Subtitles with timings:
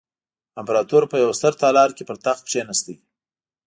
[0.59, 2.93] امپراتور په یوه ستر تالار کې پر تخت کېناسته.